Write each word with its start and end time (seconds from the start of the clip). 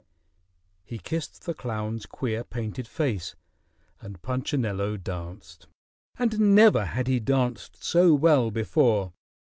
He 0.83 0.97
kissed 0.97 1.43
the 1.45 1.53
clown's 1.53 2.07
queer 2.07 2.43
painted 2.43 2.87
face, 2.87 3.35
and 3.99 4.19
Punchinello 4.23 4.97
danced. 4.97 5.67
And 6.17 6.55
never 6.55 6.85
had 6.85 7.05
he 7.07 7.19
danced 7.19 7.83
so 7.83 8.15
well 8.15 8.49
before. 8.49 9.13